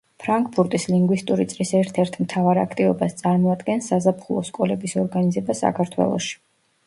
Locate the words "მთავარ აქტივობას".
2.23-3.13